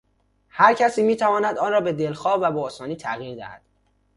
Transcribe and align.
هر 0.49 0.73
کسی 0.73 1.03
میتواند 1.03 1.57
آن 1.57 1.71
را 1.71 1.81
به 1.81 1.93
دلخواه 1.93 2.39
و 2.39 2.51
به 2.51 2.59
آسانی 2.59 2.95
تغییر 2.95 3.35
دهد 3.35 3.61